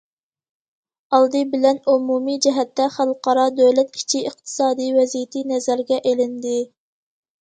ئالدى 1.17 1.41
بىلەن 1.51 1.79
ئومۇمىي 1.91 2.39
جەھەتتە 2.45 2.87
خەلقئارا، 2.95 3.45
دۆلەت 3.59 3.99
ئىچى 4.01 4.25
ئىقتىسادى 4.31 4.89
ۋەزىيىتى 4.99 5.45
نەزەرگە 5.53 6.01
ئېلىندى. 6.11 6.57